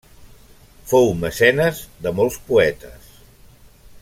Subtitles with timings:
[0.91, 3.13] Fou mecenes de molts poetes.